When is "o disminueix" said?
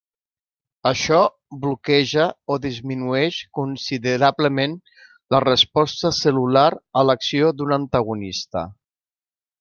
2.53-3.37